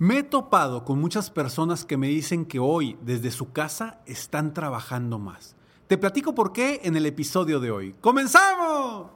Me 0.00 0.18
he 0.18 0.22
topado 0.22 0.84
con 0.84 1.00
muchas 1.00 1.28
personas 1.28 1.84
que 1.84 1.96
me 1.96 2.06
dicen 2.06 2.44
que 2.44 2.60
hoy 2.60 2.96
desde 3.02 3.32
su 3.32 3.50
casa 3.50 3.98
están 4.06 4.54
trabajando 4.54 5.18
más. 5.18 5.56
Te 5.88 5.98
platico 5.98 6.36
por 6.36 6.52
qué 6.52 6.82
en 6.84 6.96
el 6.96 7.04
episodio 7.04 7.58
de 7.58 7.72
hoy. 7.72 7.96
¡Comenzamos! 8.00 9.08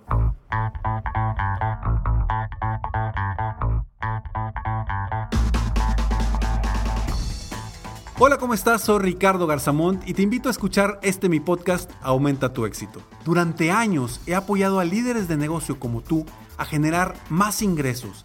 Hola, 8.18 8.38
¿cómo 8.38 8.52
estás? 8.52 8.82
Soy 8.82 8.98
Ricardo 8.98 9.46
Garzamont 9.46 10.02
y 10.08 10.14
te 10.14 10.22
invito 10.22 10.48
a 10.48 10.50
escuchar 10.50 10.98
este 11.04 11.28
mi 11.28 11.38
podcast 11.38 11.92
Aumenta 12.00 12.52
tu 12.52 12.66
éxito. 12.66 13.00
Durante 13.24 13.70
años 13.70 14.20
he 14.26 14.34
apoyado 14.34 14.80
a 14.80 14.84
líderes 14.84 15.28
de 15.28 15.36
negocio 15.36 15.78
como 15.78 16.00
tú 16.00 16.26
a 16.56 16.64
generar 16.64 17.14
más 17.30 17.62
ingresos, 17.62 18.24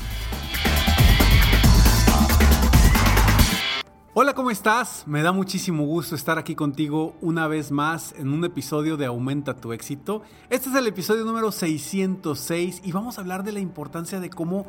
Hola, 4.13 4.33
¿cómo 4.33 4.51
estás? 4.51 5.05
Me 5.07 5.21
da 5.21 5.31
muchísimo 5.31 5.85
gusto 5.85 6.15
estar 6.15 6.37
aquí 6.37 6.53
contigo 6.53 7.15
una 7.21 7.47
vez 7.47 7.71
más 7.71 8.13
en 8.17 8.33
un 8.33 8.43
episodio 8.43 8.97
de 8.97 9.05
Aumenta 9.05 9.55
tu 9.55 9.71
éxito. 9.71 10.21
Este 10.49 10.67
es 10.67 10.75
el 10.75 10.85
episodio 10.85 11.23
número 11.23 11.49
606 11.49 12.81
y 12.83 12.91
vamos 12.91 13.17
a 13.17 13.21
hablar 13.21 13.45
de 13.45 13.53
la 13.53 13.61
importancia 13.61 14.19
de 14.19 14.29
cómo 14.29 14.65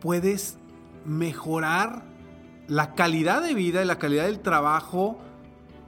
puedes 0.00 0.56
mejorar 1.04 2.06
la 2.66 2.94
calidad 2.94 3.42
de 3.42 3.52
vida 3.52 3.82
y 3.82 3.84
la 3.84 3.98
calidad 3.98 4.24
del 4.24 4.40
trabajo 4.40 5.18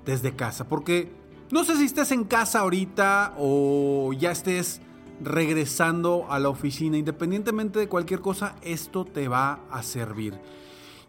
desde 0.05 0.37
casa. 0.37 0.69
Porque 0.69 1.11
no 1.51 1.65
sé 1.65 1.77
si 1.77 1.87
estés 1.87 2.13
en 2.13 2.25
casa 2.25 2.61
ahorita 2.61 3.33
o 3.39 4.13
ya 4.13 4.31
estés 4.31 4.83
regresando 5.23 6.27
a 6.29 6.39
la 6.39 6.51
oficina, 6.51 6.99
independientemente 6.99 7.79
de 7.79 7.89
cualquier 7.89 8.21
cosa, 8.21 8.57
esto 8.61 9.07
te 9.07 9.27
va 9.27 9.61
a 9.71 9.83
servir. 9.83 10.39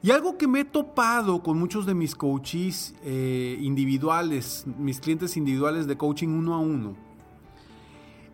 Y 0.05 0.11
algo 0.11 0.37
que 0.37 0.47
me 0.47 0.59
he 0.59 0.65
topado 0.65 1.41
con 1.41 1.57
muchos 1.57 1.87
de 1.87 1.95
mis 1.95 2.13
coaches 2.13 2.93
eh, 3.03 3.57
individuales, 3.59 4.63
mis 4.77 4.99
clientes 4.99 5.35
individuales 5.35 5.87
de 5.87 5.97
coaching 5.97 6.27
uno 6.27 6.53
a 6.53 6.59
uno, 6.59 6.95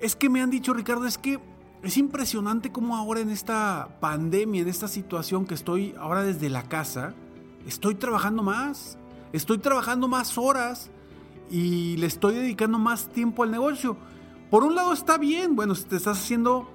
es 0.02 0.17
que 0.17 0.30
me 0.30 0.41
han 0.41 0.50
dicho, 0.50 0.73
Ricardo, 0.73 1.08
es 1.08 1.17
que 1.17 1.39
es 1.81 1.95
impresionante 1.95 2.73
cómo 2.73 2.97
ahora 2.97 3.22
en 3.22 3.30
esta 3.30 4.00
pandemia, 4.02 4.63
en 4.63 4.67
esta 4.67 4.89
situación 4.89 5.45
que 5.45 5.53
estoy 5.53 5.95
ahora 5.97 6.23
desde 6.23 6.50
la 6.50 6.63
casa, 6.63 7.13
estoy 7.66 7.95
trabajando 7.95 8.44
más, 8.44 8.97
estoy 9.31 9.58
trabajando 9.59 10.09
más 10.09 10.38
horas 10.38 10.91
y 11.50 11.95
le 11.95 12.08
estoy 12.08 12.33
dedicando 12.33 12.80
más 12.80 13.08
tiempo 13.13 13.44
al 13.44 13.52
negocio. 13.52 13.95
Por 14.50 14.66
un 14.66 14.75
lado 14.75 14.91
está 14.91 15.17
bien, 15.17 15.56
bueno, 15.56 15.73
te 15.75 15.95
estás 15.95 16.17
haciendo 16.17 16.69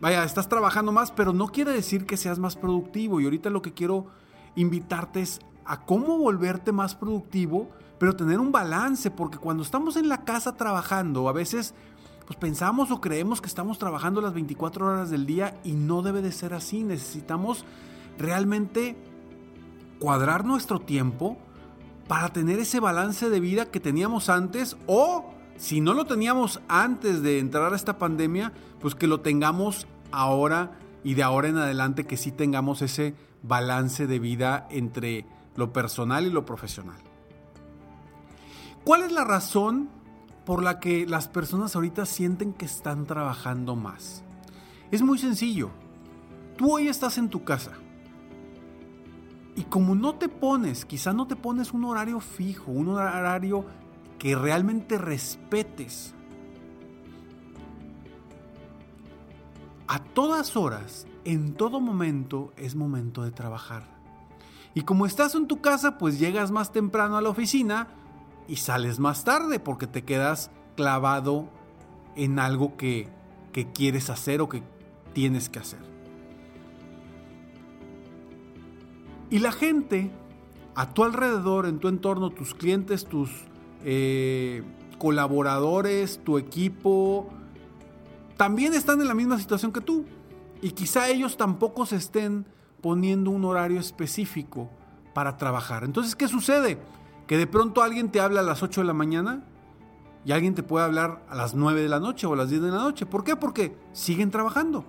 vaya, 0.00 0.24
estás 0.24 0.48
trabajando 0.48 0.92
más, 0.92 1.10
pero 1.10 1.32
no 1.32 1.48
quiere 1.48 1.72
decir 1.72 2.06
que 2.06 2.16
seas 2.16 2.38
más 2.38 2.56
productivo. 2.56 3.20
Y 3.20 3.24
ahorita 3.24 3.50
lo 3.50 3.62
que 3.62 3.72
quiero 3.72 4.06
invitarte 4.54 5.20
es 5.20 5.40
a 5.64 5.84
cómo 5.84 6.18
volverte 6.18 6.72
más 6.72 6.94
productivo, 6.94 7.70
pero 7.98 8.16
tener 8.16 8.38
un 8.38 8.52
balance, 8.52 9.10
porque 9.10 9.38
cuando 9.38 9.62
estamos 9.62 9.96
en 9.96 10.08
la 10.08 10.24
casa 10.24 10.56
trabajando, 10.56 11.28
a 11.28 11.32
veces 11.32 11.74
pues 12.26 12.38
pensamos 12.38 12.90
o 12.90 13.00
creemos 13.00 13.40
que 13.40 13.46
estamos 13.46 13.78
trabajando 13.78 14.20
las 14.20 14.34
24 14.34 14.86
horas 14.86 15.10
del 15.10 15.26
día 15.26 15.60
y 15.62 15.72
no 15.72 16.02
debe 16.02 16.22
de 16.22 16.32
ser 16.32 16.54
así. 16.54 16.82
Necesitamos 16.82 17.64
realmente 18.18 18.96
cuadrar 20.00 20.44
nuestro 20.44 20.80
tiempo 20.80 21.38
para 22.08 22.30
tener 22.30 22.58
ese 22.58 22.80
balance 22.80 23.30
de 23.30 23.40
vida 23.40 23.66
que 23.66 23.78
teníamos 23.78 24.28
antes 24.28 24.76
o 24.86 25.35
si 25.56 25.80
no 25.80 25.94
lo 25.94 26.04
teníamos 26.04 26.60
antes 26.68 27.22
de 27.22 27.38
entrar 27.38 27.72
a 27.72 27.76
esta 27.76 27.98
pandemia, 27.98 28.52
pues 28.80 28.94
que 28.94 29.06
lo 29.06 29.20
tengamos 29.20 29.86
ahora 30.12 30.78
y 31.02 31.14
de 31.14 31.22
ahora 31.22 31.48
en 31.48 31.56
adelante 31.56 32.06
que 32.06 32.16
sí 32.16 32.32
tengamos 32.32 32.82
ese 32.82 33.14
balance 33.42 34.06
de 34.06 34.18
vida 34.18 34.66
entre 34.70 35.26
lo 35.54 35.72
personal 35.72 36.26
y 36.26 36.30
lo 36.30 36.44
profesional. 36.44 36.98
¿Cuál 38.84 39.02
es 39.02 39.12
la 39.12 39.24
razón 39.24 39.88
por 40.44 40.62
la 40.62 40.78
que 40.78 41.06
las 41.06 41.28
personas 41.28 41.74
ahorita 41.74 42.06
sienten 42.06 42.52
que 42.52 42.66
están 42.66 43.06
trabajando 43.06 43.74
más? 43.74 44.22
Es 44.90 45.02
muy 45.02 45.18
sencillo. 45.18 45.70
Tú 46.56 46.72
hoy 46.72 46.88
estás 46.88 47.18
en 47.18 47.28
tu 47.28 47.44
casa. 47.44 47.72
Y 49.56 49.62
como 49.64 49.94
no 49.94 50.14
te 50.16 50.28
pones, 50.28 50.84
quizá 50.84 51.12
no 51.12 51.26
te 51.26 51.34
pones 51.34 51.72
un 51.72 51.84
horario 51.84 52.20
fijo, 52.20 52.70
un 52.70 52.90
horario 52.90 53.64
que 54.18 54.34
realmente 54.34 54.98
respetes 54.98 56.14
a 59.88 59.98
todas 59.98 60.56
horas, 60.56 61.06
en 61.24 61.54
todo 61.54 61.80
momento, 61.80 62.52
es 62.56 62.74
momento 62.74 63.22
de 63.22 63.30
trabajar. 63.30 63.84
Y 64.74 64.82
como 64.82 65.06
estás 65.06 65.34
en 65.34 65.46
tu 65.46 65.60
casa, 65.60 65.98
pues 65.98 66.18
llegas 66.18 66.50
más 66.50 66.72
temprano 66.72 67.16
a 67.16 67.22
la 67.22 67.30
oficina 67.30 67.88
y 68.48 68.56
sales 68.56 68.98
más 68.98 69.24
tarde 69.24 69.58
porque 69.58 69.86
te 69.86 70.04
quedas 70.04 70.50
clavado 70.76 71.48
en 72.14 72.38
algo 72.38 72.76
que, 72.76 73.08
que 73.52 73.72
quieres 73.72 74.10
hacer 74.10 74.40
o 74.40 74.48
que 74.48 74.62
tienes 75.12 75.48
que 75.48 75.58
hacer. 75.58 75.80
Y 79.30 79.38
la 79.38 79.52
gente 79.52 80.10
a 80.74 80.92
tu 80.92 81.04
alrededor, 81.04 81.66
en 81.66 81.78
tu 81.78 81.88
entorno, 81.88 82.30
tus 82.30 82.54
clientes, 82.54 83.06
tus 83.06 83.30
eh, 83.88 84.64
colaboradores, 84.98 86.18
tu 86.24 86.38
equipo, 86.38 87.28
también 88.36 88.74
están 88.74 89.00
en 89.00 89.06
la 89.06 89.14
misma 89.14 89.38
situación 89.38 89.72
que 89.72 89.80
tú. 89.80 90.04
Y 90.60 90.72
quizá 90.72 91.08
ellos 91.08 91.36
tampoco 91.36 91.86
se 91.86 91.94
estén 91.94 92.46
poniendo 92.80 93.30
un 93.30 93.44
horario 93.44 93.78
específico 93.78 94.68
para 95.14 95.36
trabajar. 95.36 95.84
Entonces, 95.84 96.16
¿qué 96.16 96.26
sucede? 96.26 96.78
Que 97.28 97.38
de 97.38 97.46
pronto 97.46 97.80
alguien 97.80 98.10
te 98.10 98.18
habla 98.18 98.40
a 98.40 98.42
las 98.42 98.64
8 98.64 98.80
de 98.80 98.86
la 98.88 98.92
mañana 98.92 99.44
y 100.24 100.32
alguien 100.32 100.56
te 100.56 100.64
puede 100.64 100.84
hablar 100.84 101.24
a 101.28 101.36
las 101.36 101.54
9 101.54 101.80
de 101.80 101.88
la 101.88 102.00
noche 102.00 102.26
o 102.26 102.32
a 102.32 102.36
las 102.36 102.50
10 102.50 102.62
de 102.62 102.70
la 102.72 102.78
noche. 102.78 103.06
¿Por 103.06 103.22
qué? 103.22 103.36
Porque 103.36 103.76
siguen 103.92 104.32
trabajando. 104.32 104.84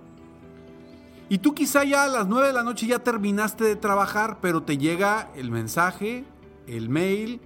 Y 1.28 1.38
tú 1.38 1.54
quizá 1.54 1.84
ya 1.84 2.02
a 2.02 2.08
las 2.08 2.26
9 2.26 2.48
de 2.48 2.52
la 2.52 2.64
noche 2.64 2.88
ya 2.88 2.98
terminaste 2.98 3.62
de 3.62 3.76
trabajar, 3.76 4.38
pero 4.40 4.64
te 4.64 4.76
llega 4.76 5.30
el 5.36 5.52
mensaje, 5.52 6.24
el 6.66 6.88
mail 6.88 7.40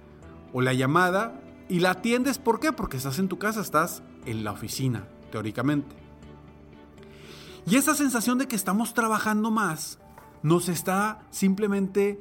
o 0.51 0.61
la 0.61 0.73
llamada 0.73 1.42
y 1.69 1.79
la 1.79 1.91
atiendes, 1.91 2.37
¿por 2.37 2.59
qué? 2.59 2.71
Porque 2.71 2.97
estás 2.97 3.19
en 3.19 3.27
tu 3.27 3.37
casa, 3.39 3.61
estás 3.61 4.03
en 4.25 4.43
la 4.43 4.51
oficina, 4.51 5.07
teóricamente. 5.31 5.95
Y 7.65 7.77
esa 7.77 7.95
sensación 7.95 8.37
de 8.37 8.47
que 8.47 8.55
estamos 8.55 8.93
trabajando 8.93 9.49
más 9.51 9.99
nos 10.41 10.67
está 10.67 11.21
simplemente 11.31 12.19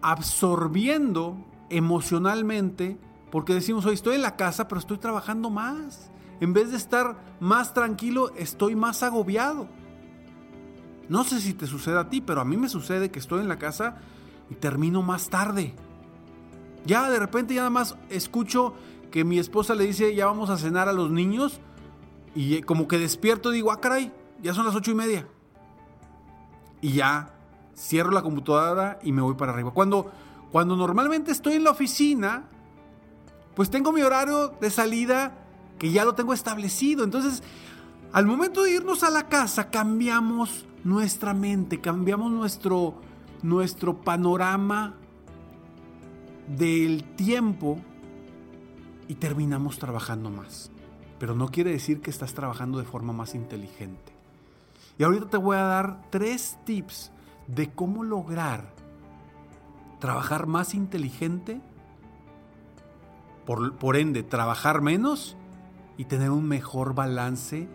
absorbiendo 0.00 1.44
emocionalmente 1.68 2.98
porque 3.30 3.54
decimos, 3.54 3.84
hoy 3.84 3.94
estoy 3.94 4.14
en 4.14 4.22
la 4.22 4.36
casa, 4.36 4.68
pero 4.68 4.78
estoy 4.78 4.98
trabajando 4.98 5.50
más. 5.50 6.10
En 6.40 6.52
vez 6.52 6.70
de 6.70 6.76
estar 6.76 7.16
más 7.40 7.74
tranquilo, 7.74 8.32
estoy 8.36 8.74
más 8.74 9.02
agobiado. 9.02 9.68
No 11.08 11.24
sé 11.24 11.40
si 11.40 11.52
te 11.52 11.66
sucede 11.66 11.98
a 11.98 12.08
ti, 12.08 12.20
pero 12.20 12.40
a 12.40 12.44
mí 12.44 12.56
me 12.56 12.68
sucede 12.68 13.10
que 13.10 13.18
estoy 13.18 13.40
en 13.40 13.48
la 13.48 13.58
casa 13.58 13.96
y 14.50 14.54
termino 14.54 15.02
más 15.02 15.28
tarde. 15.28 15.74
Ya 16.88 17.10
de 17.10 17.18
repente 17.18 17.52
ya 17.52 17.60
nada 17.60 17.70
más 17.70 17.96
escucho 18.08 18.72
que 19.10 19.22
mi 19.22 19.38
esposa 19.38 19.74
le 19.74 19.84
dice 19.84 20.14
ya 20.14 20.24
vamos 20.24 20.48
a 20.48 20.56
cenar 20.56 20.88
a 20.88 20.94
los 20.94 21.10
niños 21.10 21.60
y 22.34 22.62
como 22.62 22.88
que 22.88 22.98
despierto 22.98 23.50
digo, 23.50 23.70
ah 23.70 23.78
caray, 23.78 24.10
ya 24.42 24.54
son 24.54 24.64
las 24.64 24.74
ocho 24.74 24.90
y 24.90 24.94
media. 24.94 25.28
Y 26.80 26.92
ya 26.92 27.34
cierro 27.76 28.10
la 28.10 28.22
computadora 28.22 28.98
y 29.02 29.12
me 29.12 29.20
voy 29.20 29.34
para 29.34 29.52
arriba. 29.52 29.70
Cuando, 29.72 30.10
cuando 30.50 30.76
normalmente 30.76 31.30
estoy 31.30 31.56
en 31.56 31.64
la 31.64 31.72
oficina, 31.72 32.44
pues 33.54 33.68
tengo 33.68 33.92
mi 33.92 34.00
horario 34.00 34.54
de 34.58 34.70
salida 34.70 35.36
que 35.78 35.90
ya 35.92 36.06
lo 36.06 36.14
tengo 36.14 36.32
establecido. 36.32 37.04
Entonces, 37.04 37.42
al 38.14 38.24
momento 38.24 38.62
de 38.62 38.70
irnos 38.70 39.02
a 39.02 39.10
la 39.10 39.28
casa, 39.28 39.68
cambiamos 39.68 40.64
nuestra 40.84 41.34
mente, 41.34 41.82
cambiamos 41.82 42.32
nuestro, 42.32 42.94
nuestro 43.42 44.00
panorama 44.00 44.94
del 46.56 47.04
tiempo 47.16 47.78
y 49.08 49.14
terminamos 49.16 49.78
trabajando 49.78 50.30
más. 50.30 50.70
Pero 51.18 51.34
no 51.34 51.48
quiere 51.48 51.70
decir 51.70 52.00
que 52.00 52.10
estás 52.10 52.34
trabajando 52.34 52.78
de 52.78 52.84
forma 52.84 53.12
más 53.12 53.34
inteligente. 53.34 54.12
Y 54.98 55.04
ahorita 55.04 55.30
te 55.30 55.36
voy 55.36 55.56
a 55.56 55.62
dar 55.62 56.02
tres 56.10 56.58
tips 56.64 57.12
de 57.46 57.70
cómo 57.70 58.04
lograr 58.04 58.74
trabajar 59.98 60.46
más 60.46 60.74
inteligente 60.74 61.60
por, 63.46 63.76
por 63.76 63.96
ende, 63.96 64.22
trabajar 64.22 64.82
menos 64.82 65.36
y 65.96 66.04
tener 66.04 66.30
un 66.30 66.46
mejor 66.46 66.94
balance 66.94 67.68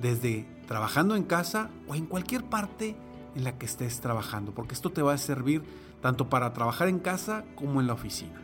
desde 0.00 0.46
trabajando 0.66 1.16
en 1.16 1.24
casa 1.24 1.70
o 1.88 1.94
en 1.94 2.06
cualquier 2.06 2.44
parte 2.44 2.96
en 3.34 3.44
la 3.44 3.58
que 3.58 3.66
estés 3.66 4.00
trabajando, 4.00 4.52
porque 4.52 4.74
esto 4.74 4.90
te 4.90 5.02
va 5.02 5.14
a 5.14 5.18
servir 5.18 5.62
tanto 6.00 6.28
para 6.28 6.52
trabajar 6.52 6.88
en 6.88 6.98
casa 6.98 7.44
como 7.54 7.80
en 7.80 7.86
la 7.86 7.94
oficina. 7.94 8.40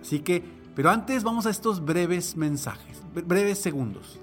Así 0.00 0.20
que, 0.20 0.42
pero 0.74 0.90
antes 0.90 1.24
vamos 1.24 1.46
a 1.46 1.50
estos 1.50 1.84
breves 1.84 2.36
mensajes, 2.36 3.02
breves 3.12 3.58
segundos. 3.58 4.18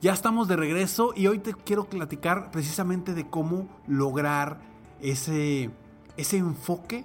Ya 0.00 0.12
estamos 0.14 0.48
de 0.48 0.56
regreso 0.56 1.12
y 1.14 1.26
hoy 1.26 1.38
te 1.38 1.52
quiero 1.52 1.84
platicar 1.84 2.50
precisamente 2.50 3.12
de 3.12 3.28
cómo 3.28 3.68
lograr 3.86 4.60
ese, 5.02 5.70
ese 6.16 6.38
enfoque 6.38 7.04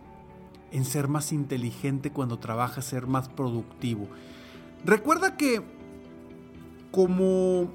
en 0.71 0.85
ser 0.85 1.09
más 1.09 1.33
inteligente 1.33 2.11
cuando 2.11 2.39
trabajas, 2.39 2.85
ser 2.85 3.05
más 3.05 3.27
productivo. 3.27 4.07
Recuerda 4.85 5.35
que 5.35 5.61
como 6.91 7.69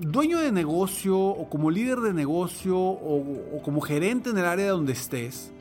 dueño 0.00 0.38
de 0.38 0.50
negocio 0.50 1.18
o 1.18 1.48
como 1.48 1.70
líder 1.70 2.00
de 2.00 2.14
negocio 2.14 2.78
o, 2.78 3.60
como 3.62 3.80
gerente 3.80 4.30
en 4.30 4.38
el 4.38 4.46
área 4.46 4.70
donde 4.70 4.92
estés, 4.92 5.52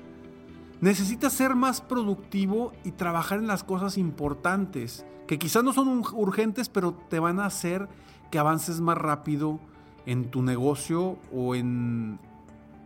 necesitas 0.81 1.33
ser 1.33 1.55
más 1.55 1.81
productivo 1.81 2.71
y 2.83 2.91
trabajar 2.91 3.39
en 3.39 3.47
las 3.47 3.63
cosas 3.63 3.97
importantes, 3.97 5.05
que 5.27 5.37
quizás 5.37 5.63
no 5.63 5.73
son 5.73 5.89
urgentes, 6.13 6.69
pero 6.69 6.93
te 6.93 7.19
van 7.19 7.39
a 7.39 7.45
hacer 7.45 7.89
que 8.31 8.39
avances 8.39 8.79
más 8.79 8.97
rápido 8.97 9.59
en 10.05 10.31
tu 10.31 10.41
negocio 10.41 11.17
o 11.33 11.55
en, 11.55 12.17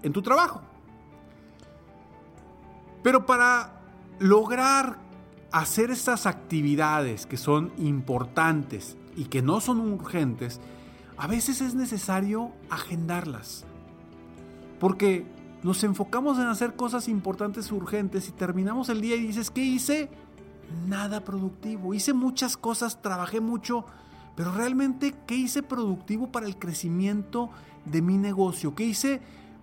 en 0.02 0.14
tu 0.14 0.22
trabajo. 0.22 0.62
Pero 3.04 3.26
para 3.26 3.82
lograr 4.20 4.98
hacer 5.52 5.92
estas 5.92 6.26
actividades 6.26 7.28
que 7.28 7.38
son 7.38 7.72
importantes 7.78 8.98
y 9.16 9.26
que 9.26 9.42
no 9.42 9.62
son 9.62 9.80
urgentes, 9.82 10.60
a 11.18 11.28
veces 11.28 11.62
es 11.62 11.76
necesario 11.76 12.52
agendarlas. 12.70 13.66
Porque 14.80 15.26
nos 15.64 15.84
enfocamos 15.84 16.38
en 16.40 16.48
hacer 16.48 16.76
cosas 16.76 17.08
importantes 17.08 17.72
urgentes 17.72 18.28
y 18.28 18.32
terminamos 18.32 18.90
el 18.90 19.02
día 19.02 19.16
y 19.16 19.22
dices, 19.22 19.50
¿qué 19.50 19.64
hice? 19.64 20.10
Nada 20.88 21.24
productivo. 21.24 21.94
Hice 21.94 22.14
muchas 22.14 22.58
cosas, 22.58 23.02
trabajé 23.02 23.40
mucho, 23.40 23.86
pero 24.36 24.52
realmente, 24.52 25.16
¿qué 25.26 25.36
hice 25.36 25.64
productivo 25.64 26.32
para 26.32 26.48
el 26.48 26.58
crecimiento 26.58 27.50
de 27.86 28.02
mi 28.02 28.18
negocio? 28.18 28.76
¿Qué 28.76 28.84
hice 28.84 29.22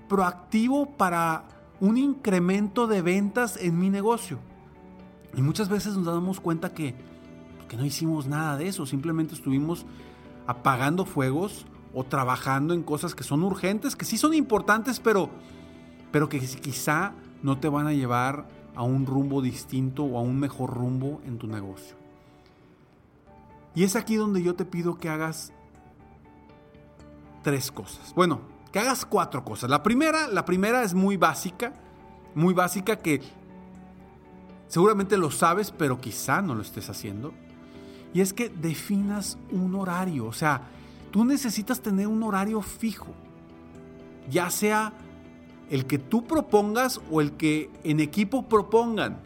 proactivo 0.08 0.86
para 0.96 1.44
un 1.80 1.98
incremento 1.98 2.86
de 2.86 3.02
ventas 3.02 3.58
en 3.60 3.78
mi 3.78 3.90
negocio? 3.90 4.38
Y 5.36 5.42
muchas 5.42 5.68
veces 5.68 5.96
nos 5.96 6.06
damos 6.06 6.40
cuenta 6.40 6.72
que, 6.72 6.94
que 7.68 7.76
no 7.76 7.84
hicimos 7.84 8.26
nada 8.26 8.56
de 8.56 8.68
eso, 8.68 8.86
simplemente 8.86 9.34
estuvimos 9.34 9.84
apagando 10.46 11.04
fuegos 11.04 11.66
o 11.94 12.04
trabajando 12.04 12.74
en 12.74 12.82
cosas 12.82 13.14
que 13.14 13.24
son 13.24 13.42
urgentes, 13.42 13.96
que 13.96 14.04
sí 14.04 14.16
son 14.16 14.34
importantes, 14.34 15.00
pero, 15.00 15.30
pero 16.12 16.28
que 16.28 16.40
quizá 16.40 17.12
no 17.42 17.58
te 17.58 17.68
van 17.68 17.86
a 17.86 17.92
llevar 17.92 18.46
a 18.74 18.82
un 18.82 19.06
rumbo 19.06 19.42
distinto 19.42 20.04
o 20.04 20.18
a 20.18 20.22
un 20.22 20.38
mejor 20.38 20.74
rumbo 20.74 21.20
en 21.26 21.38
tu 21.38 21.46
negocio. 21.46 21.96
Y 23.74 23.84
es 23.84 23.96
aquí 23.96 24.16
donde 24.16 24.42
yo 24.42 24.54
te 24.54 24.64
pido 24.64 24.98
que 24.98 25.08
hagas 25.08 25.52
tres 27.42 27.70
cosas. 27.70 28.12
Bueno, 28.14 28.40
que 28.72 28.78
hagas 28.78 29.04
cuatro 29.04 29.44
cosas. 29.44 29.70
La 29.70 29.82
primera, 29.82 30.28
la 30.28 30.44
primera 30.44 30.82
es 30.82 30.94
muy 30.94 31.16
básica, 31.16 31.72
muy 32.34 32.54
básica 32.54 32.96
que 32.96 33.20
seguramente 34.68 35.16
lo 35.16 35.30
sabes, 35.30 35.70
pero 35.70 36.00
quizá 36.00 36.42
no 36.42 36.54
lo 36.54 36.62
estés 36.62 36.90
haciendo. 36.90 37.32
Y 38.12 38.20
es 38.20 38.32
que 38.32 38.48
definas 38.48 39.38
un 39.50 39.74
horario. 39.74 40.26
O 40.26 40.32
sea, 40.32 40.62
tú 41.10 41.24
necesitas 41.24 41.80
tener 41.80 42.06
un 42.06 42.22
horario 42.22 42.60
fijo. 42.62 43.12
Ya 44.28 44.50
sea 44.50 44.92
el 45.70 45.86
que 45.86 45.98
tú 45.98 46.24
propongas 46.24 47.00
o 47.10 47.20
el 47.20 47.32
que 47.32 47.70
en 47.84 48.00
equipo 48.00 48.48
propongan. 48.48 49.20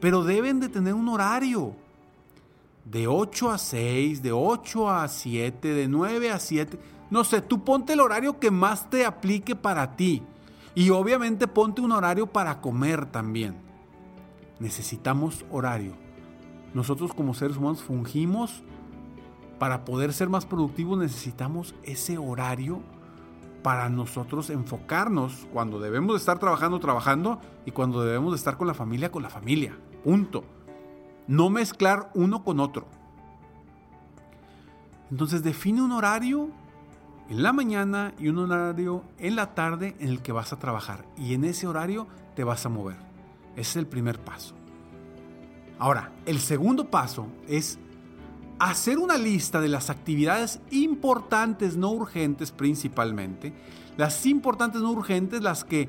Pero 0.00 0.22
deben 0.22 0.60
de 0.60 0.68
tener 0.68 0.94
un 0.94 1.08
horario. 1.08 1.74
De 2.84 3.06
8 3.06 3.50
a 3.50 3.58
6, 3.58 4.22
de 4.22 4.32
8 4.32 4.90
a 4.90 5.08
7, 5.08 5.68
de 5.68 5.88
9 5.88 6.30
a 6.30 6.38
7. 6.38 6.78
No 7.10 7.24
sé, 7.24 7.42
tú 7.42 7.64
ponte 7.64 7.94
el 7.94 8.00
horario 8.00 8.38
que 8.38 8.50
más 8.50 8.88
te 8.88 9.04
aplique 9.04 9.54
para 9.54 9.96
ti. 9.96 10.22
Y 10.74 10.90
obviamente 10.90 11.46
ponte 11.48 11.80
un 11.80 11.92
horario 11.92 12.26
para 12.26 12.60
comer 12.60 13.06
también. 13.06 13.56
Necesitamos 14.58 15.44
horario 15.50 16.07
nosotros 16.74 17.14
como 17.14 17.34
seres 17.34 17.56
humanos 17.56 17.82
fungimos 17.82 18.62
para 19.58 19.84
poder 19.84 20.12
ser 20.12 20.28
más 20.28 20.46
productivos 20.46 20.98
necesitamos 20.98 21.74
ese 21.82 22.18
horario 22.18 22.80
para 23.62 23.88
nosotros 23.88 24.50
enfocarnos 24.50 25.46
cuando 25.52 25.80
debemos 25.80 26.14
de 26.14 26.18
estar 26.18 26.38
trabajando, 26.38 26.78
trabajando 26.78 27.40
y 27.66 27.72
cuando 27.72 28.04
debemos 28.04 28.32
de 28.32 28.36
estar 28.36 28.56
con 28.56 28.66
la 28.66 28.74
familia, 28.74 29.10
con 29.10 29.22
la 29.22 29.30
familia. 29.30 29.76
Punto. 30.04 30.44
No 31.26 31.50
mezclar 31.50 32.10
uno 32.14 32.44
con 32.44 32.60
otro. 32.60 32.86
Entonces 35.10 35.42
define 35.42 35.82
un 35.82 35.92
horario 35.92 36.48
en 37.28 37.42
la 37.42 37.52
mañana 37.52 38.14
y 38.18 38.28
un 38.28 38.38
horario 38.38 39.04
en 39.18 39.36
la 39.36 39.54
tarde 39.54 39.96
en 39.98 40.08
el 40.08 40.22
que 40.22 40.32
vas 40.32 40.52
a 40.52 40.58
trabajar. 40.58 41.04
Y 41.16 41.34
en 41.34 41.44
ese 41.44 41.66
horario 41.66 42.06
te 42.36 42.44
vas 42.44 42.64
a 42.64 42.68
mover. 42.68 42.96
Ese 43.52 43.60
es 43.60 43.76
el 43.76 43.86
primer 43.86 44.20
paso. 44.20 44.57
Ahora, 45.78 46.10
el 46.26 46.40
segundo 46.40 46.90
paso 46.90 47.26
es 47.46 47.78
hacer 48.58 48.98
una 48.98 49.16
lista 49.16 49.60
de 49.60 49.68
las 49.68 49.90
actividades 49.90 50.60
importantes, 50.70 51.76
no 51.76 51.90
urgentes 51.90 52.50
principalmente, 52.50 53.52
las 53.96 54.26
importantes 54.26 54.82
no 54.82 54.90
urgentes, 54.90 55.42
las 55.42 55.64
que, 55.64 55.88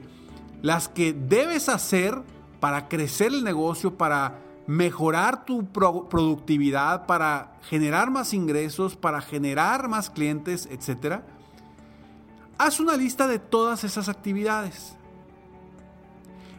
las 0.61 0.87
que 0.87 1.13
debes 1.13 1.69
hacer 1.69 2.21
para 2.59 2.87
crecer 2.87 3.27
el 3.27 3.43
negocio, 3.43 3.97
para 3.97 4.39
mejorar 4.67 5.45
tu 5.45 5.65
productividad, 5.65 7.07
para 7.07 7.53
generar 7.63 8.11
más 8.11 8.35
ingresos, 8.35 8.95
para 8.95 9.21
generar 9.21 9.87
más 9.87 10.11
clientes, 10.11 10.67
etc. 10.71 11.21
Haz 12.59 12.79
una 12.79 12.95
lista 12.95 13.27
de 13.27 13.39
todas 13.39 13.83
esas 13.83 14.09
actividades. 14.09 14.95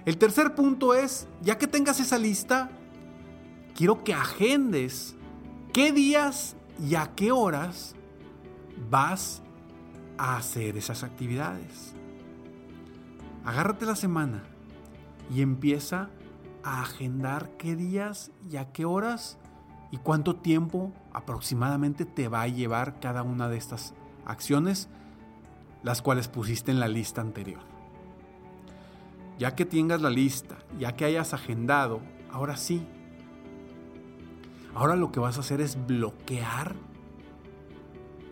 El 0.04 0.18
tercer 0.18 0.56
punto 0.56 0.94
es, 0.94 1.28
ya 1.42 1.56
que 1.58 1.68
tengas 1.68 2.00
esa 2.00 2.18
lista, 2.18 2.70
quiero 3.80 4.04
que 4.04 4.12
agendes 4.12 5.16
qué 5.72 5.90
días 5.90 6.54
y 6.86 6.96
a 6.96 7.14
qué 7.14 7.32
horas 7.32 7.94
vas 8.90 9.40
a 10.18 10.36
hacer 10.36 10.76
esas 10.76 11.02
actividades. 11.02 11.94
Agárrate 13.42 13.86
la 13.86 13.96
semana 13.96 14.42
y 15.34 15.40
empieza 15.40 16.10
a 16.62 16.82
agendar 16.82 17.56
qué 17.56 17.74
días 17.74 18.32
y 18.50 18.58
a 18.58 18.70
qué 18.70 18.84
horas 18.84 19.38
y 19.90 19.96
cuánto 19.96 20.36
tiempo 20.36 20.92
aproximadamente 21.14 22.04
te 22.04 22.28
va 22.28 22.42
a 22.42 22.48
llevar 22.48 23.00
cada 23.00 23.22
una 23.22 23.48
de 23.48 23.56
estas 23.56 23.94
acciones, 24.26 24.90
las 25.82 26.02
cuales 26.02 26.28
pusiste 26.28 26.70
en 26.70 26.80
la 26.80 26.88
lista 26.88 27.22
anterior. 27.22 27.62
Ya 29.38 29.54
que 29.54 29.64
tengas 29.64 30.02
la 30.02 30.10
lista, 30.10 30.58
ya 30.78 30.96
que 30.96 31.06
hayas 31.06 31.32
agendado, 31.32 32.02
ahora 32.30 32.58
sí, 32.58 32.86
Ahora 34.74 34.96
lo 34.96 35.12
que 35.12 35.20
vas 35.20 35.36
a 35.36 35.40
hacer 35.40 35.60
es 35.60 35.78
bloquear 35.86 36.74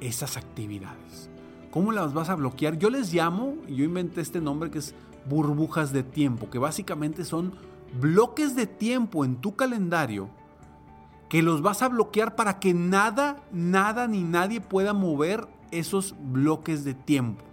esas 0.00 0.36
actividades. 0.36 1.30
¿Cómo 1.70 1.92
las 1.92 2.14
vas 2.14 2.28
a 2.28 2.34
bloquear? 2.34 2.78
Yo 2.78 2.90
les 2.90 3.12
llamo, 3.12 3.56
yo 3.68 3.84
inventé 3.84 4.20
este 4.20 4.40
nombre 4.40 4.70
que 4.70 4.78
es 4.78 4.94
burbujas 5.28 5.92
de 5.92 6.02
tiempo, 6.02 6.48
que 6.48 6.58
básicamente 6.58 7.24
son 7.24 7.54
bloques 8.00 8.54
de 8.54 8.66
tiempo 8.66 9.24
en 9.24 9.36
tu 9.36 9.56
calendario 9.56 10.30
que 11.28 11.42
los 11.42 11.62
vas 11.62 11.82
a 11.82 11.88
bloquear 11.88 12.36
para 12.36 12.58
que 12.58 12.72
nada, 12.72 13.42
nada 13.52 14.08
ni 14.08 14.22
nadie 14.22 14.60
pueda 14.60 14.94
mover 14.94 15.46
esos 15.70 16.14
bloques 16.18 16.84
de 16.84 16.94
tiempo. 16.94 17.44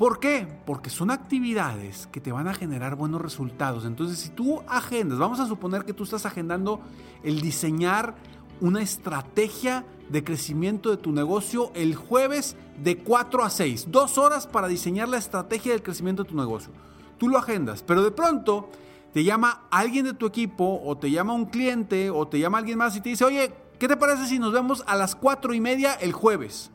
¿Por 0.00 0.18
qué? 0.18 0.48
Porque 0.64 0.88
son 0.88 1.10
actividades 1.10 2.06
que 2.06 2.22
te 2.22 2.32
van 2.32 2.48
a 2.48 2.54
generar 2.54 2.96
buenos 2.96 3.20
resultados. 3.20 3.84
Entonces, 3.84 4.18
si 4.18 4.30
tú 4.30 4.62
agendas, 4.66 5.18
vamos 5.18 5.40
a 5.40 5.46
suponer 5.46 5.84
que 5.84 5.92
tú 5.92 6.04
estás 6.04 6.24
agendando 6.24 6.80
el 7.22 7.42
diseñar 7.42 8.14
una 8.62 8.80
estrategia 8.80 9.84
de 10.08 10.24
crecimiento 10.24 10.88
de 10.88 10.96
tu 10.96 11.12
negocio 11.12 11.70
el 11.74 11.96
jueves 11.96 12.56
de 12.82 12.96
4 12.96 13.44
a 13.44 13.50
6. 13.50 13.88
Dos 13.90 14.16
horas 14.16 14.46
para 14.46 14.68
diseñar 14.68 15.06
la 15.06 15.18
estrategia 15.18 15.72
del 15.72 15.82
crecimiento 15.82 16.24
de 16.24 16.30
tu 16.30 16.36
negocio. 16.36 16.72
Tú 17.18 17.28
lo 17.28 17.36
agendas, 17.36 17.82
pero 17.82 18.02
de 18.02 18.10
pronto 18.10 18.70
te 19.12 19.22
llama 19.22 19.64
alguien 19.70 20.06
de 20.06 20.14
tu 20.14 20.24
equipo 20.24 20.80
o 20.82 20.96
te 20.96 21.10
llama 21.10 21.34
un 21.34 21.44
cliente 21.44 22.08
o 22.08 22.26
te 22.26 22.38
llama 22.38 22.56
alguien 22.56 22.78
más 22.78 22.96
y 22.96 23.02
te 23.02 23.10
dice, 23.10 23.26
oye, 23.26 23.52
¿qué 23.78 23.86
te 23.86 23.98
parece 23.98 24.26
si 24.26 24.38
nos 24.38 24.54
vemos 24.54 24.82
a 24.86 24.96
las 24.96 25.14
4 25.14 25.52
y 25.52 25.60
media 25.60 25.92
el 25.92 26.14
jueves? 26.14 26.70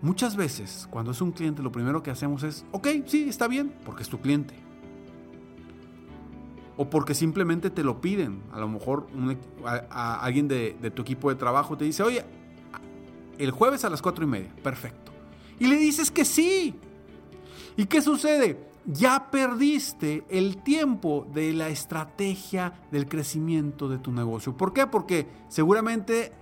Muchas 0.00 0.36
veces, 0.36 0.86
cuando 0.90 1.10
es 1.10 1.20
un 1.20 1.32
cliente, 1.32 1.62
lo 1.62 1.72
primero 1.72 2.02
que 2.02 2.10
hacemos 2.10 2.44
es, 2.44 2.64
ok, 2.70 2.88
sí, 3.06 3.28
está 3.28 3.48
bien, 3.48 3.74
porque 3.84 4.02
es 4.02 4.08
tu 4.08 4.20
cliente. 4.20 4.54
O 6.76 6.88
porque 6.88 7.14
simplemente 7.14 7.70
te 7.70 7.82
lo 7.82 8.00
piden. 8.00 8.42
A 8.52 8.60
lo 8.60 8.68
mejor 8.68 9.08
a, 9.64 10.20
alguien 10.20 10.46
de, 10.46 10.76
de, 10.80 10.90
tu 10.92 11.02
equipo 11.02 11.30
de 11.30 11.34
trabajo 11.34 11.76
te 11.76 11.84
dice, 11.84 12.04
oye, 12.04 12.24
el 13.38 13.50
jueves 13.50 13.84
a 13.84 13.90
las 13.90 14.00
cuatro 14.00 14.24
y 14.24 14.28
media, 14.28 14.54
perfecto. 14.62 15.12
Y 15.58 15.66
le 15.66 15.76
dices 15.76 16.12
que 16.12 16.24
sí. 16.24 16.76
¿Y 17.76 17.86
qué 17.86 18.00
sucede? 18.00 18.68
Ya 18.86 19.30
perdiste 19.30 20.24
el 20.28 20.62
tiempo 20.62 21.26
de 21.34 21.52
la 21.52 21.68
estrategia 21.68 22.72
del 22.92 23.08
crecimiento 23.08 23.88
de 23.88 23.98
tu 23.98 24.12
negocio. 24.12 24.56
¿Por 24.56 24.72
qué? 24.72 24.86
Porque 24.86 25.26
seguramente 25.48 26.32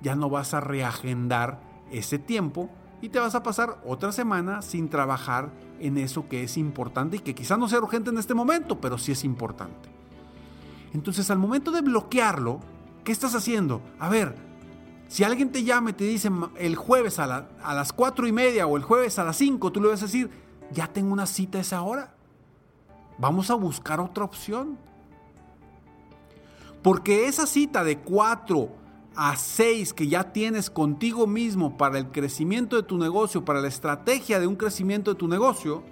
ya 0.00 0.14
no 0.14 0.30
vas 0.30 0.54
a 0.54 0.60
reagendar 0.60 1.60
ese 1.90 2.18
tiempo 2.18 2.70
y 3.02 3.08
te 3.08 3.18
vas 3.18 3.34
a 3.34 3.42
pasar 3.42 3.82
otra 3.84 4.12
semana 4.12 4.62
sin 4.62 4.88
trabajar 4.88 5.50
en 5.80 5.98
eso 5.98 6.28
que 6.28 6.44
es 6.44 6.56
importante 6.56 7.16
y 7.16 7.18
que 7.18 7.34
quizá 7.34 7.56
no 7.56 7.68
sea 7.68 7.80
urgente 7.80 8.10
en 8.10 8.18
este 8.18 8.32
momento, 8.32 8.80
pero 8.80 8.96
sí 8.96 9.10
es 9.10 9.24
importante. 9.24 9.90
Entonces 10.94 11.28
al 11.28 11.38
momento 11.38 11.72
de 11.72 11.80
bloquearlo, 11.80 12.60
¿qué 13.02 13.10
estás 13.10 13.34
haciendo? 13.34 13.82
A 13.98 14.08
ver, 14.08 14.36
si 15.08 15.24
alguien 15.24 15.50
te 15.50 15.64
llama 15.64 15.90
y 15.90 15.94
te 15.94 16.04
dice 16.04 16.30
el 16.56 16.76
jueves 16.76 17.18
a, 17.18 17.48
a 17.62 17.74
las 17.74 17.92
cuatro 17.92 18.28
y 18.28 18.32
media 18.32 18.68
o 18.68 18.76
el 18.76 18.84
jueves 18.84 19.18
a 19.18 19.24
las 19.24 19.36
5, 19.36 19.72
tú 19.72 19.82
le 19.82 19.88
vas 19.88 20.02
a 20.02 20.06
decir, 20.06 20.30
ya 20.70 20.86
tengo 20.86 21.12
una 21.12 21.26
cita 21.26 21.58
a 21.58 21.60
esa 21.62 21.82
hora. 21.82 22.14
Vamos 23.18 23.50
a 23.50 23.54
buscar 23.54 24.00
otra 24.00 24.24
opción. 24.24 24.78
Porque 26.82 27.26
esa 27.26 27.46
cita 27.46 27.82
de 27.82 27.98
4 27.98 28.81
a 29.16 29.36
6 29.36 29.92
que 29.92 30.08
ya 30.08 30.32
tienes 30.32 30.70
contigo 30.70 31.26
mismo 31.26 31.76
para 31.76 31.98
el 31.98 32.06
crecimiento 32.08 32.76
de 32.76 32.82
tu 32.82 32.98
negocio, 32.98 33.44
para 33.44 33.60
la 33.60 33.68
estrategia 33.68 34.40
de 34.40 34.46
un 34.46 34.56
crecimiento 34.56 35.12
de 35.12 35.18
tu 35.18 35.28
negocio, 35.28 35.82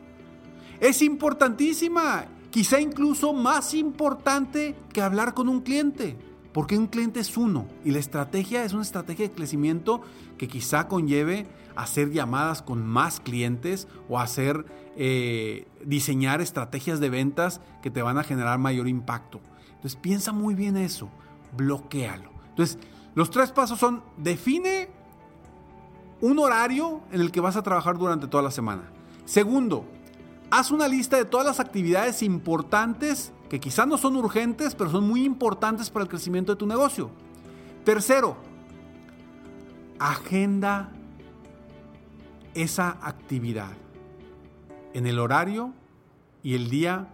es 0.81 1.03
importantísima. 1.03 2.27
Quizá 2.51 2.81
incluso 2.81 3.33
más 3.33 3.75
importante 3.75 4.75
que 4.93 5.03
hablar 5.03 5.35
con 5.35 5.49
un 5.49 5.61
cliente. 5.61 6.17
Porque 6.53 6.77
un 6.77 6.89
cliente 6.89 7.21
es 7.21 7.37
uno 7.37 7.67
y 7.85 7.93
la 7.93 8.01
estrategia 8.01 8.65
es 8.65 8.73
una 8.73 8.83
estrategia 8.83 9.29
de 9.29 9.35
crecimiento 9.35 10.01
que 10.37 10.49
quizá 10.49 10.89
conlleve 10.89 11.47
hacer 11.77 12.11
llamadas 12.11 12.61
con 12.61 12.85
más 12.85 13.21
clientes 13.21 13.87
o 14.09 14.19
hacer 14.19 14.67
eh, 14.97 15.69
diseñar 15.85 16.41
estrategias 16.41 16.99
de 16.99 17.09
ventas 17.09 17.61
que 17.83 17.91
te 17.91 18.03
van 18.03 18.19
a 18.19 18.25
generar 18.25 18.59
mayor 18.59 18.89
impacto. 18.89 19.41
Entonces 19.69 19.95
piensa 19.95 20.33
muy 20.33 20.55
bien 20.55 20.77
eso, 20.77 21.09
bloquealo. 21.57 22.31
Entonces 22.49 22.79
los 23.15 23.31
tres 23.31 23.51
pasos 23.51 23.79
son, 23.79 24.03
define 24.17 24.89
un 26.21 26.39
horario 26.39 27.01
en 27.11 27.21
el 27.21 27.33
que 27.33 27.41
vas 27.41 27.57
a 27.57 27.63
trabajar 27.63 27.99
durante 27.99 28.27
toda 28.27 28.43
la 28.43 28.51
semana. 28.51 28.83
Segundo, 29.25 29.85
haz 30.51 30.71
una 30.71 30.89
lista 30.89 31.17
de 31.17 31.25
todas 31.25 31.47
las 31.47 31.61
actividades 31.61 32.23
importantes 32.23 33.33
que 33.49 33.59
quizás 33.61 33.87
no 33.87 33.99
son 33.99 34.17
urgentes, 34.17 34.75
pero 34.75 34.91
son 34.91 35.09
muy 35.09 35.25
importantes 35.25 35.91
para 35.91 36.05
el 36.05 36.09
crecimiento 36.09 36.53
de 36.53 36.57
tu 36.57 36.67
negocio. 36.67 37.11
Tercero, 37.85 38.37
agenda 39.99 40.93
esa 42.55 42.99
actividad 43.03 43.73
en 44.93 45.07
el 45.07 45.19
horario 45.19 45.73
y 46.43 46.55
el 46.55 46.71
día 46.71 47.09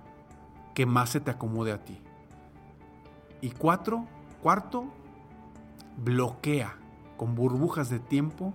que 0.74 0.86
más 0.86 1.10
se 1.10 1.20
te 1.20 1.30
acomode 1.30 1.72
a 1.72 1.84
ti. 1.84 1.98
Y 3.40 3.50
cuatro, 3.50 4.06
cuarto, 4.42 4.86
bloquea 5.96 6.76
con 7.16 7.34
burbujas 7.34 7.88
de 7.88 7.98
tiempo 7.98 8.52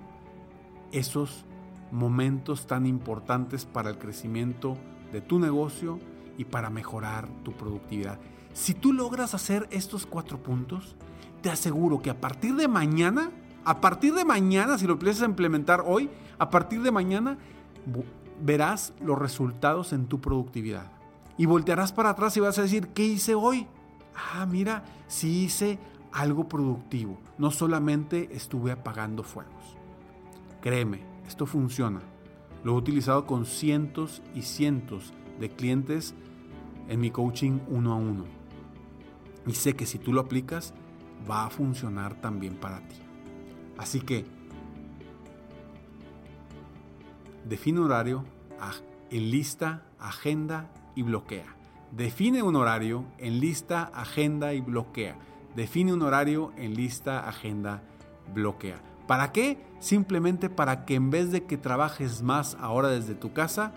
esos 0.91 1.45
momentos 1.91 2.67
tan 2.67 2.85
importantes 2.85 3.65
para 3.65 3.89
el 3.89 3.97
crecimiento 3.97 4.77
de 5.11 5.21
tu 5.21 5.39
negocio 5.39 5.99
y 6.37 6.45
para 6.45 6.69
mejorar 6.69 7.27
tu 7.43 7.51
productividad. 7.53 8.19
Si 8.53 8.73
tú 8.73 8.93
logras 8.93 9.33
hacer 9.33 9.67
estos 9.71 10.05
cuatro 10.05 10.41
puntos, 10.41 10.95
te 11.41 11.49
aseguro 11.49 12.01
que 12.01 12.09
a 12.09 12.19
partir 12.19 12.55
de 12.55 12.67
mañana, 12.67 13.31
a 13.65 13.81
partir 13.81 14.13
de 14.13 14.25
mañana, 14.25 14.77
si 14.77 14.85
lo 14.85 14.93
empiezas 14.93 15.23
a 15.23 15.25
implementar 15.25 15.83
hoy, 15.85 16.09
a 16.37 16.49
partir 16.49 16.81
de 16.81 16.91
mañana 16.91 17.37
verás 18.41 18.93
los 19.01 19.17
resultados 19.17 19.93
en 19.93 20.07
tu 20.07 20.19
productividad. 20.19 20.91
Y 21.37 21.45
voltearás 21.45 21.91
para 21.93 22.09
atrás 22.09 22.35
y 22.37 22.39
vas 22.39 22.57
a 22.57 22.63
decir, 22.63 22.89
¿qué 22.89 23.05
hice 23.05 23.35
hoy? 23.35 23.67
Ah, 24.33 24.45
mira, 24.45 24.83
sí 25.07 25.43
hice 25.43 25.79
algo 26.11 26.47
productivo. 26.47 27.19
No 27.37 27.51
solamente 27.51 28.29
estuve 28.35 28.71
apagando 28.71 29.23
fuegos. 29.23 29.77
Créeme, 30.61 31.01
esto 31.27 31.45
funciona. 31.45 32.01
Lo 32.63 32.73
he 32.73 32.75
utilizado 32.75 33.25
con 33.25 33.45
cientos 33.45 34.21
y 34.35 34.43
cientos 34.43 35.13
de 35.39 35.49
clientes 35.49 36.13
en 36.87 36.99
mi 36.99 37.09
coaching 37.09 37.59
uno 37.67 37.93
a 37.93 37.95
uno. 37.95 38.25
Y 39.47 39.53
sé 39.53 39.75
que 39.75 39.85
si 39.85 39.97
tú 39.97 40.13
lo 40.13 40.21
aplicas, 40.21 40.73
va 41.29 41.45
a 41.45 41.49
funcionar 41.49 42.15
también 42.21 42.55
para 42.55 42.87
ti. 42.87 42.95
Así 43.77 44.01
que, 44.01 44.25
define 47.47 47.79
horario, 47.79 48.23
enlista, 49.09 49.83
agenda 49.97 50.71
y 50.95 51.01
bloquea. 51.01 51.55
Define 51.91 52.43
un 52.43 52.55
horario, 52.55 53.05
enlista, 53.17 53.83
agenda 53.93 54.53
y 54.53 54.61
bloquea 54.61 55.17
define 55.55 55.93
un 55.93 56.01
horario 56.01 56.51
en 56.57 56.75
lista, 56.75 57.27
agenda, 57.27 57.83
bloquea. 58.33 58.81
¿Para 59.07 59.31
qué? 59.31 59.57
Simplemente 59.79 60.49
para 60.49 60.85
que 60.85 60.95
en 60.95 61.09
vez 61.09 61.31
de 61.31 61.43
que 61.43 61.57
trabajes 61.57 62.21
más 62.21 62.55
ahora 62.59 62.89
desde 62.89 63.15
tu 63.15 63.33
casa, 63.33 63.73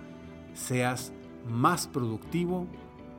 seas 0.54 1.12
más 1.48 1.86
productivo 1.86 2.66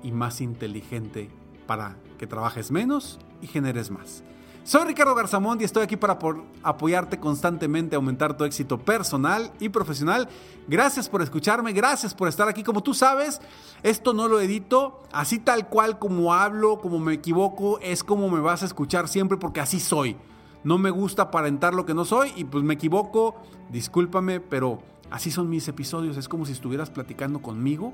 y 0.04 0.12
más 0.12 0.42
inteligente 0.42 1.30
para 1.68 1.98
que 2.18 2.28
trabajes 2.28 2.72
menos 2.72 3.20
y 3.42 3.48
generes 3.48 3.92
más. 3.92 4.24
Soy 4.66 4.84
Ricardo 4.84 5.14
Garzamont 5.14 5.62
y 5.62 5.64
estoy 5.64 5.84
aquí 5.84 5.96
para 5.96 6.18
apoyarte 6.64 7.20
constantemente 7.20 7.96
aumentar 7.96 8.36
tu 8.36 8.46
éxito 8.46 8.80
personal 8.80 9.52
y 9.60 9.70
profesional. 9.70 10.28
Gracias 10.68 11.08
por 11.08 11.22
escucharme, 11.22 11.72
gracias 11.72 12.16
por 12.16 12.28
estar 12.28 12.48
aquí. 12.48 12.64
Como 12.64 12.82
tú 12.82 12.96
sabes, 12.96 13.42
esto 13.84 14.16
no 14.16 14.28
lo 14.28 14.42
edito, 14.42 15.04
así 15.12 15.38
tal 15.38 15.70
cual 15.70 16.00
como 16.00 16.34
hablo, 16.34 16.80
como 16.80 16.98
me 16.98 17.14
equivoco, 17.14 17.80
es 17.80 18.04
como 18.04 18.28
me 18.28 18.40
vas 18.40 18.64
a 18.64 18.66
escuchar 18.66 19.08
siempre 19.08 19.38
porque 19.38 19.60
así 19.60 19.80
soy. 19.80 20.18
No 20.64 20.80
me 20.80 20.90
gusta 20.90 21.22
aparentar 21.22 21.76
lo 21.76 21.86
que 21.86 21.94
no 21.94 22.04
soy 22.04 22.34
y 22.36 22.46
pues 22.46 22.64
me 22.64 22.74
equivoco, 22.74 23.36
discúlpame, 23.70 24.40
pero 24.40 24.80
así 25.12 25.30
son 25.30 25.48
mis 25.48 25.68
episodios, 25.68 26.18
es 26.18 26.28
como 26.28 26.44
si 26.48 26.54
estuvieras 26.54 26.90
platicando 26.90 27.40
conmigo. 27.40 27.94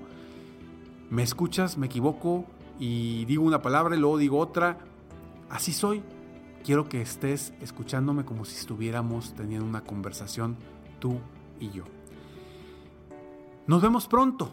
Me 1.10 1.22
escuchas, 1.22 1.78
me 1.78 1.88
equivoco 1.88 2.46
y 2.80 3.26
digo 3.26 3.44
una 3.44 3.62
palabra 3.62 3.98
y 3.98 4.00
luego 4.00 4.18
digo 4.18 4.40
otra. 4.40 4.78
Así 5.50 5.74
soy 5.74 6.02
quiero 6.64 6.88
que 6.88 7.02
estés 7.02 7.54
escuchándome 7.62 8.26
como 8.26 8.46
si 8.46 8.56
estuviéramos 8.56 9.34
teniendo 9.34 9.66
una 9.66 9.82
conversación 9.82 10.58
tú 11.00 11.20
y 11.60 11.70
yo. 11.72 11.84
Nos 13.68 13.82
vemos 13.82 14.08
pronto. 14.08 14.52